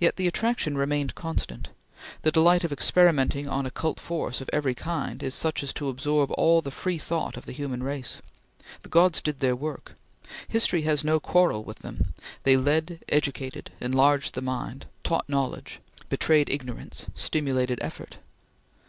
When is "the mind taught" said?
14.34-15.28